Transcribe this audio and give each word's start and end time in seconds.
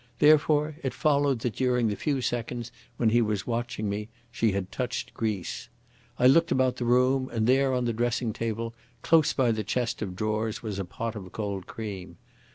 Therefore 0.17 0.77
it 0.81 0.95
followed 0.95 1.41
that 1.41 1.55
during 1.57 1.87
the 1.87 1.95
few 1.95 2.21
seconds 2.21 2.71
when 2.97 3.09
he 3.11 3.21
was 3.21 3.45
watching 3.45 3.87
me 3.87 4.09
she 4.31 4.51
had 4.51 4.71
touched 4.71 5.13
grease. 5.13 5.69
I 6.17 6.25
looked 6.25 6.51
about 6.51 6.77
the 6.77 6.85
room, 6.85 7.29
and 7.31 7.45
there 7.45 7.71
on 7.71 7.85
the 7.85 7.93
dressing 7.93 8.33
table 8.33 8.73
close 9.03 9.31
by 9.31 9.51
the 9.51 9.63
chest 9.63 10.01
of 10.01 10.15
drawers 10.15 10.63
was 10.63 10.79
a 10.79 10.85
pot 10.85 11.15
of 11.15 11.31
cold 11.31 11.67
cream. 11.67 12.17